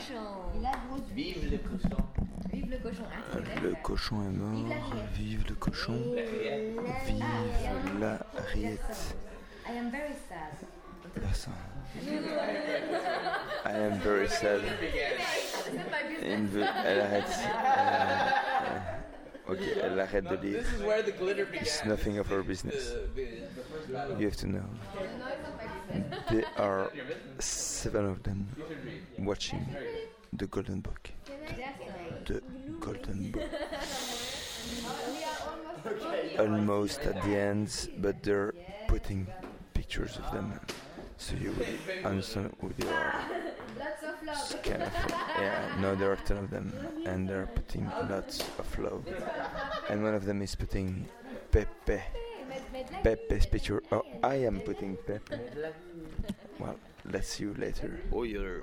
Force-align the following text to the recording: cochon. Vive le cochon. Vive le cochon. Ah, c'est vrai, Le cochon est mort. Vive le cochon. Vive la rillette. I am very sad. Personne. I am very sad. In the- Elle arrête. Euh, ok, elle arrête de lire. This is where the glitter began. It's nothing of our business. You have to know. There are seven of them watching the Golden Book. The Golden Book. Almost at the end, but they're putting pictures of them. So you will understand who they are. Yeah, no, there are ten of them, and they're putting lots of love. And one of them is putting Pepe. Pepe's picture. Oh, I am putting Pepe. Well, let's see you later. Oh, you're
cochon. 0.00 1.02
Vive 1.14 1.50
le 1.50 1.58
cochon. 1.58 1.96
Vive 2.52 2.70
le 2.70 2.78
cochon. 2.78 3.02
Ah, 3.10 3.14
c'est 3.32 3.40
vrai, 3.40 3.60
Le 3.62 3.74
cochon 3.82 4.22
est 4.22 4.32
mort. 4.36 4.94
Vive 5.14 5.44
le 5.48 5.54
cochon. 5.54 5.98
Vive 7.06 8.00
la 8.00 8.18
rillette. 8.52 9.16
I 9.68 9.78
am 9.78 9.90
very 9.90 10.14
sad. 10.28 10.56
Personne. 11.14 11.52
I 13.64 13.72
am 13.72 13.98
very 14.00 14.28
sad. 14.28 14.60
In 16.22 16.46
the- 16.46 16.66
Elle 16.84 17.00
arrête. 17.00 17.38
Euh, 19.48 19.52
ok, 19.52 19.58
elle 19.82 20.00
arrête 20.00 20.24
de 20.24 20.36
lire. 20.36 20.62
This 20.62 20.72
is 20.72 20.82
where 20.84 21.02
the 21.04 21.12
glitter 21.16 21.44
began. 21.46 21.62
It's 21.62 21.84
nothing 21.84 22.18
of 22.18 22.30
our 22.32 22.42
business. 22.42 22.94
You 24.18 24.26
have 24.26 24.36
to 24.36 24.46
know. 24.46 24.64
There 26.30 26.44
are 26.56 26.92
seven 27.38 28.04
of 28.06 28.22
them 28.22 28.46
watching 29.18 29.66
the 30.32 30.46
Golden 30.46 30.80
Book. 30.80 31.10
The 32.26 32.42
Golden 32.78 33.30
Book. 33.32 33.50
Almost 36.38 37.00
at 37.00 37.22
the 37.22 37.36
end, 37.36 37.90
but 37.98 38.22
they're 38.22 38.54
putting 38.86 39.26
pictures 39.74 40.18
of 40.18 40.32
them. 40.32 40.60
So 41.18 41.34
you 41.36 41.52
will 41.52 42.06
understand 42.06 42.54
who 42.60 42.72
they 42.78 42.88
are. 42.88 43.14
Yeah, 44.64 45.76
no, 45.80 45.94
there 45.94 46.12
are 46.12 46.16
ten 46.16 46.36
of 46.38 46.50
them, 46.50 46.72
and 47.06 47.28
they're 47.28 47.46
putting 47.54 47.90
lots 48.08 48.40
of 48.58 48.78
love. 48.78 49.04
And 49.88 50.02
one 50.04 50.14
of 50.14 50.24
them 50.24 50.42
is 50.42 50.54
putting 50.54 51.08
Pepe. 51.50 52.00
Pepe's 53.02 53.46
picture. 53.46 53.82
Oh, 53.92 54.04
I 54.22 54.36
am 54.36 54.60
putting 54.60 54.96
Pepe. 55.06 55.36
Well, 56.58 56.76
let's 57.04 57.28
see 57.28 57.44
you 57.44 57.54
later. 57.54 58.00
Oh, 58.12 58.22
you're 58.24 58.62